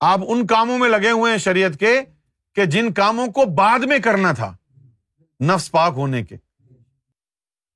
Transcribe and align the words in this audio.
آپ 0.00 0.20
ان 0.26 0.46
کاموں 0.46 0.78
میں 0.78 0.88
لگے 0.88 1.10
ہوئے 1.10 1.32
ہیں 1.32 1.38
شریعت 1.38 1.78
کے 1.80 2.00
کہ 2.54 2.64
جن 2.64 2.92
کاموں 2.92 3.26
کو 3.26 3.44
بعد 3.44 3.78
میں 3.78 3.98
کرنا 3.98 4.32
تھا 4.32 4.56
نفس 5.40 5.70
پاک 5.70 5.92
ہونے 5.96 6.22
کے۔ 6.22 6.36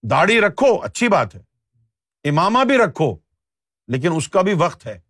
داڑھی 0.03 0.41
رکھو، 0.41 0.81
اچھی 0.83 1.09
بات 1.09 1.35
ہے۔ 1.35 1.41
امامہ 2.29 2.65
بھی 2.65 2.79
رکھو، 2.79 3.17
لیکن 3.89 4.13
اس 4.17 4.29
کا 4.29 4.43
بھی 4.43 4.55
وقت 4.55 4.87
ہے۔ 4.87 5.01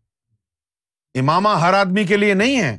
امامہ 1.14 1.48
ہر 1.48 1.74
آدمی 1.74 2.04
کے 2.04 2.16
لیے 2.16 2.34
نہیں 2.34 2.60
ہے۔ 2.60 2.78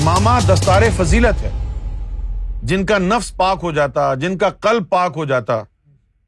امامہ 0.00 0.30
دستار 0.48 0.82
فضیلت 0.96 1.42
ہے۔ 1.42 1.50
جن 2.62 2.86
کا 2.86 2.98
نفس 2.98 3.36
پاک 3.36 3.58
ہو 3.62 3.72
جاتا، 3.72 4.14
جن 4.14 4.38
کا 4.38 4.50
قلب 4.50 4.90
پاک 4.90 5.12
ہو 5.16 5.24
جاتا 5.24 5.62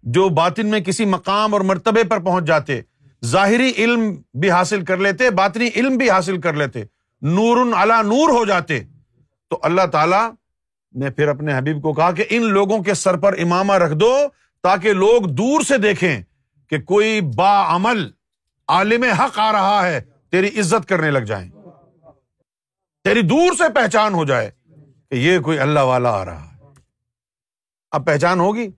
جو 0.06 0.28
باطن 0.28 0.66
میں 0.66 0.80
کسی 0.80 1.04
مقام 1.04 1.52
اور 1.52 1.60
مرتبے 1.60 2.04
پر 2.04 2.18
پہنچ 2.18 2.44
جاتے، 2.44 2.80
ظاہری 3.24 3.72
علم 3.78 4.14
بھی 4.34 4.50
حاصل 4.50 4.84
کر 4.84 4.96
لیتے، 4.96 5.30
باطنی 5.30 5.68
علم 5.76 5.96
بھی 5.96 6.10
حاصل 6.10 6.40
کر 6.40 6.52
لیتے 6.52 6.82
نور 7.22 7.72
الا 7.76 8.02
نور 8.02 8.28
ہو 8.28 8.44
جاتے۔ 8.44 8.80
تو 9.50 9.58
اللہ 9.62 9.86
تعالی 9.92 10.30
نے 10.94 11.10
پھر 11.10 11.28
اپنے 11.28 11.58
حبیب 11.58 11.82
کو 11.82 11.92
کہا 11.92 12.12
کہ 12.12 12.24
ان 12.30 12.42
لوگوں 12.42 12.82
کے 12.82 12.94
سر 12.94 13.16
پر 13.16 13.38
امامہ 13.38 13.72
رکھ 13.72 13.94
دو 13.94 14.18
تاکہ 14.62 14.92
لوگ 14.92 15.22
دور 15.22 15.60
سے 15.60 15.78
دیکھیں 15.78 16.22
کہ 16.70 16.80
کوئی 16.80 17.20
با 17.20 17.76
عمل 17.76 18.10
عالم 18.68 19.02
حق 19.02 19.38
آ 19.38 19.52
رہا 19.52 19.86
ہے، 19.86 20.00
تیری 20.30 20.60
عزت 20.60 20.88
کرنے 20.88 21.10
لگ 21.10 21.18
جائیں۔ 21.18 21.50
تیری 23.04 23.22
دور 23.22 23.52
سے 23.52 23.72
پہچان 23.74 24.14
ہو 24.14 24.24
جائے 24.24 24.50
کہ 25.10 25.14
یہ 25.14 25.38
کوئی 25.38 25.58
اللہ 25.58 25.80
والا 25.80 26.10
آ 26.10 26.24
رہا 26.24 26.44
ہے۔ 26.44 26.56
اب 27.90 28.06
پہچان 28.06 28.40
ہوگی؟ 28.40 28.68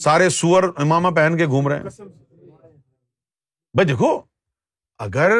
سارے 0.00 0.28
سور 0.28 0.62
امامہ 0.76 1.08
پہن 1.08 1.36
کے 1.36 1.46
گھوم 1.46 1.68
رہے 1.68 1.76
ہیں۔ 1.76 1.84
بھائی 3.74 3.84
دیکھو، 3.84 4.20
اگر 4.98 5.30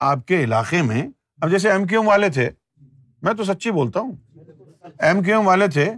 آپ 0.00 0.26
کے 0.26 0.44
علاقے 0.44 0.82
میں، 0.82 1.08
اب 1.40 1.50
جیسے 1.50 1.70
ایم 1.70 1.86
کیو 1.86 2.00
ایم 2.00 2.08
والے 2.08 2.28
تھے، 2.28 2.50
میں 3.22 3.34
تو 3.34 3.44
سچی 3.44 3.70
بولتا 3.70 4.00
ہوں، 4.00 4.12
ایم 5.00 5.22
کیو 5.22 5.36
ایم 5.36 5.46
والے 5.46 5.68
تھے، 5.68 5.92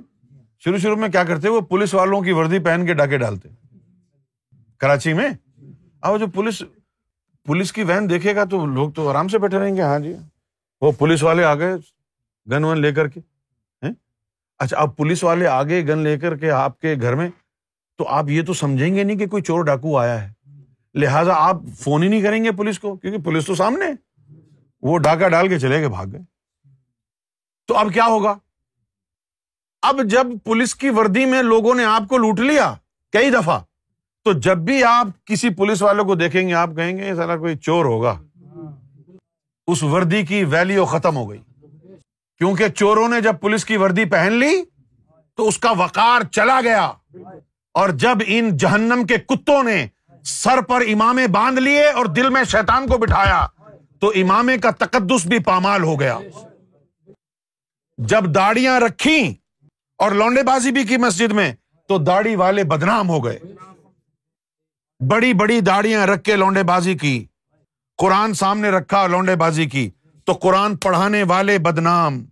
شروع 0.58 0.78
شروع 0.78 0.96
میں 0.96 1.08
کیا 1.08 1.24
کرتے، 1.24 1.48
وہ 1.48 1.60
پولیس 1.60 1.94
والوں 1.94 2.22
کی 2.22 2.32
وردی 2.32 2.58
پہن 2.58 2.86
کے 2.86 2.94
ڈاکے 2.94 3.18
ڈالتے۔ 3.18 3.48
کراچی 4.78 5.12
میں؟ 5.12 5.28
اب 6.00 6.20
جو 6.20 6.26
پولیس 6.26 6.62
پولیس 7.44 7.72
کی 7.72 7.82
وین 7.82 8.10
دیکھے 8.10 8.36
گا 8.36 8.44
تو 8.44 8.66
لوگ 8.66 8.90
تو 8.90 9.08
آرام 9.08 9.28
سے 9.28 9.38
بیٹھے 9.38 9.58
رہیں 9.58 9.76
گے۔ 9.76 9.82
ہاں 9.82 9.98
جی۔ 9.98 10.14
وہ 10.80 10.92
پولیس 10.92 11.22
والے 11.22 11.44
آ 11.44 11.54
گئے، 11.54 11.74
گن 12.50 12.64
ون 12.64 12.80
لے 12.80 12.92
کر 12.92 13.08
کے۔ 13.08 13.20
اچھا 14.58 14.76
اب 14.76 14.96
پولیس 14.96 15.24
والے 15.24 15.46
آگے 15.46 15.82
گن 15.88 15.98
لے 15.98 16.18
کر 16.18 16.36
کے 16.36 16.50
آپ 16.50 16.80
کے 16.80 16.94
گھر 17.00 17.14
میں 17.14 17.28
تو 17.98 18.08
آپ 18.08 18.28
یہ 18.28 18.42
تو 18.42 18.54
سمجھیں 18.54 18.94
گے 18.94 19.02
نہیں 19.02 19.16
کہ 19.16 19.26
کوئی 19.26 19.42
چور 19.42 19.64
ڈاکو 19.64 19.98
آیا 19.98 20.28
ہے۔ 20.28 20.32
لہٰذا 20.94 21.32
آپ 21.34 21.56
فون 21.80 22.02
ہی 22.02 22.08
نہیں 22.08 22.22
کریں 22.22 22.44
گے 22.44 22.52
پولیس 22.52 22.78
کو، 22.78 22.96
کیونکہ 22.96 23.22
پولیس 23.22 23.46
تو 23.46 23.54
سامنے 23.54 23.86
وہ 24.82 24.98
ڈاکہ 24.98 25.28
ڈال 25.28 25.48
کے 25.48 25.58
چلے 25.58 25.78
گئے، 25.78 25.88
بھاگ 25.88 26.06
گئے۔ 26.12 26.20
تو 27.66 27.76
اب 27.76 27.92
کیا 27.94 28.06
ہوگا؟ 28.06 28.34
اب 29.82 30.00
جب 30.04 30.26
پولیس 30.44 30.74
کی 30.74 30.90
وردی 30.90 31.24
میں 31.24 31.42
لوگوں 31.42 31.74
نے 31.74 31.84
آپ 31.84 32.02
کو 32.08 32.18
لوٹ 32.18 32.40
لیا 32.40 32.74
کئی 33.12 33.30
دفعہ، 33.30 33.60
تو 34.24 34.32
جب 34.32 34.58
بھی 34.58 34.84
آپ 34.84 35.06
کسی 35.24 35.50
پولیس 35.50 35.82
والوں 35.82 36.04
کو 36.04 36.14
دیکھیں 36.14 36.48
گے، 36.48 36.54
آپ 36.54 36.70
کہیں 36.76 36.98
گے 36.98 37.14
سارا 37.14 37.36
کوئی 37.36 37.56
چور 37.56 37.84
ہوگا۔ 37.84 38.22
اس 39.66 39.82
وردی 39.82 40.26
کی 40.26 40.44
ویلیو 40.44 40.84
ختم 40.84 41.16
ہو 41.16 41.30
گئی۔ 41.30 41.42
کیونکہ 42.38 42.68
چوروں 42.68 43.08
نے 43.08 43.20
جب 43.20 43.40
پولیس 43.40 43.64
کی 43.64 43.76
وردی 43.76 44.04
پہن 44.04 44.32
لی، 44.32 44.62
تو 45.34 45.48
اس 45.48 45.58
کا 45.58 45.70
وقار 45.70 46.20
چلا 46.32 46.60
گیا۔ 46.64 46.92
اور 47.76 47.88
جب 47.88 48.18
ان 48.26 48.56
جہنم 48.56 49.06
کے 49.06 49.18
کتوں 49.18 49.62
نے 49.62 49.86
سر 50.24 50.60
پر 50.60 50.80
امامے 50.80 51.26
باندھ 51.26 51.60
لیے 51.60 51.90
اور 51.90 52.06
دل 52.06 52.30
میں 52.30 52.44
شیتان 52.44 52.88
کو 52.88 52.98
بٹھایا، 52.98 53.46
تو 54.00 54.08
امامے 54.08 54.58
کا 54.58 54.70
تقدس 54.70 55.26
بھی 55.26 55.38
پامال 55.38 55.82
ہو 55.82 56.00
گیا۔ 56.00 56.18
جب 57.98 58.34
داڑیاں 58.34 58.80
رکھی 58.80 59.34
اور 59.98 60.10
لونڈے 60.12 60.42
بازی 60.42 60.70
بھی 60.70 60.84
کی 60.84 60.96
مسجد 60.96 61.32
میں، 61.32 61.52
تو 61.88 61.98
داڑھی 61.98 62.36
والے 62.36 62.64
بدنام 62.64 63.08
ہو 63.08 63.24
گئے۔ 63.24 63.38
بڑی 65.10 65.32
بڑی 65.32 65.60
داڑیاں 65.60 66.06
رکھ 66.06 66.22
کے 66.22 66.36
لونڈے 66.36 66.62
بازی 66.62 66.94
کی۔ 66.94 67.24
قرآن 67.98 68.34
سامنے 68.34 68.70
رکھا، 68.70 69.06
لونڈے 69.06 69.36
بازی 69.36 69.66
کی۔ 69.66 69.90
تو 70.24 70.32
قرآن 70.32 70.76
پڑھانے 70.76 71.22
والے 71.22 71.58
بدنام، 71.58 72.24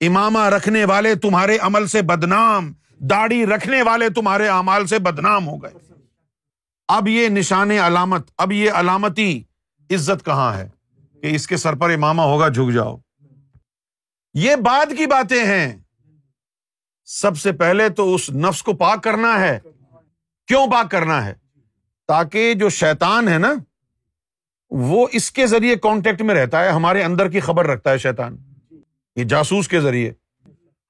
امامہ 0.00 0.38
رکھنے 0.38 0.84
والے 0.84 1.14
تمہارے 1.14 1.58
عمل 1.58 1.86
سے 1.86 2.02
بدنام۔ 2.02 2.72
داڑھی 3.00 3.46
رکھنے 3.46 3.82
والے 3.82 4.10
تمہارے 4.10 4.48
امال 4.48 4.86
سے 4.86 4.98
بدنام 4.98 5.48
ہو 5.48 5.56
گئے۔ 5.56 5.92
اب 6.88 7.08
یہ 7.08 7.28
نشان 7.28 7.70
علامت، 7.70 8.30
اب 8.38 8.52
یہ 8.52 8.70
علامتی 8.70 9.42
عزت 9.90 10.24
کہاں 10.24 10.56
ہے 10.56 10.68
کہ 11.22 11.26
اس 11.34 11.46
کے 11.46 11.56
سر 11.56 11.74
پر 11.74 11.90
امامہ 11.90 12.22
ہوگا، 12.22 12.48
جھک 12.48 12.74
جاؤ۔ 12.74 12.96
یہ 14.34 14.56
بعد 14.56 14.86
کی 14.98 15.06
باتیں 15.06 15.44
ہیں۔ 15.44 15.76
سب 17.04 17.38
سے 17.38 17.52
پہلے 17.52 17.88
تو 17.88 18.14
اس 18.14 18.30
نفس 18.30 18.62
کو 18.62 18.72
پاک 18.72 19.02
کرنا 19.02 19.40
ہے۔ 19.40 19.60
کیوں 20.46 20.66
پاک 20.66 20.90
کرنا 20.90 21.24
ہے؟ 21.24 21.34
تاکہ 22.08 22.54
جو 22.54 22.68
شیتان 22.68 23.28
ہے 23.28 23.38
نا، 23.38 23.54
وہ 24.70 25.08
اس 25.12 25.30
کے 25.30 25.46
ذریعے 25.46 25.76
کانٹیکٹ 25.76 26.22
میں 26.22 26.34
رہتا 26.34 26.64
ہے، 26.64 26.70
ہمارے 26.70 27.02
اندر 27.02 27.30
کی 27.30 27.40
خبر 27.40 27.66
رکھتا 27.66 27.90
ہے 27.90 27.98
شیتان 27.98 28.36
یہ 29.16 29.24
جاسوس 29.24 29.68
کے 29.68 29.80
ذریعے۔ 29.80 30.12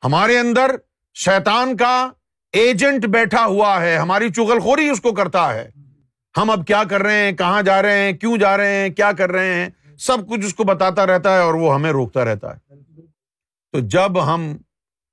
ہمارے 0.04 0.38
اندر 0.38 0.76
شیتان 1.24 1.76
کا 1.76 2.10
ایجنٹ 2.52 3.06
بیٹھا 3.06 3.46
ہوا 3.46 3.82
ہے، 3.82 3.96
ہماری 3.96 4.30
چغل 4.30 4.60
خوری 4.60 4.88
اس 4.88 5.00
کو 5.00 5.12
کرتا 5.12 5.54
ہے۔ 5.54 5.70
ہم 6.36 6.50
اب 6.50 6.66
کیا 6.66 6.82
کر 6.90 7.02
رہے 7.02 7.24
ہیں؟ 7.24 7.32
کہاں 7.32 7.62
جا 7.62 7.82
رہے 7.82 7.98
ہیں؟ 7.98 8.12
کیوں 8.12 8.36
جا 8.36 8.56
رہے 8.56 8.74
ہیں؟ 8.74 8.88
کیا 8.88 9.12
کر 9.12 9.32
رہے 9.32 9.54
ہیں؟ 9.54 9.68
سب 9.98 10.28
کچھ 10.28 10.46
اس 10.46 10.54
کو 10.54 10.64
بتاتا 10.64 11.06
رہتا 11.06 11.34
ہے 11.34 11.40
اور 11.40 11.54
وہ 11.54 11.74
ہمیں 11.74 11.90
روکتا 11.90 12.24
رہتا 12.24 12.56
ہے۔ 12.56 12.58
تو 13.72 13.78
جب 13.80 14.34
ہم 14.34 14.56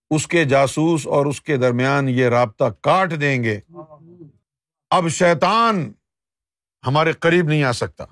اس 0.09 0.27
کے 0.27 0.45
جاسوس 0.45 1.07
اور 1.07 1.25
اس 1.25 1.41
کے 1.41 1.57
درمیان 1.57 2.09
یہ 2.09 2.25
رابطہ 2.25 2.65
کاٹ 2.81 3.21
دیں 3.21 3.43
گے، 3.43 3.59
اب 4.89 5.07
شیتان 5.07 5.91
ہمارے 6.87 7.11
قریب 7.11 7.45
نہیں 7.45 7.63
آ 7.63 7.71
سکتا۔ 7.71 8.05